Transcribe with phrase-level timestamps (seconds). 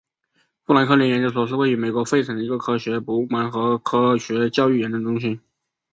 [0.63, 5.39] 富兰克林研究所是位于美国费城的一个科学博物馆和科学教育研究中心。